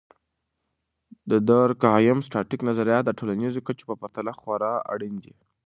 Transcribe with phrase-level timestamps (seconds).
[1.29, 5.33] د دورکهايم.static نظریات د ټولنیزو کچو په پرتله خورا اړین دي.